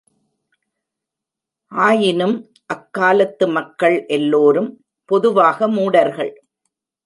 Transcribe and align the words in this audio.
ஆயினும் 1.71 2.51
அக்காலத்து 2.65 3.47
மக்கள் 3.47 4.05
எல்லோரும் 4.07 4.83
பொதுவாக 5.05 5.67
மூடர்கள். 5.67 6.33